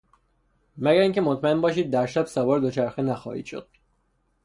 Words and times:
مگر 0.77 1.01
اینکه 1.01 1.21
مطمئن 1.21 1.61
باشید 1.61 1.91
در 1.91 2.05
شب 2.05 2.25
سوار 2.25 2.59
دوچرخه 2.59 3.01
نخواهید 3.01 3.45
شد. 3.45 3.67